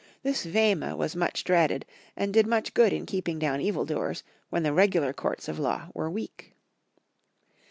[0.23, 1.85] This Vehme was much dreaded,
[2.17, 5.89] and did much good in keeping down evil doers, when the regular courts of law
[5.93, 6.55] were weak.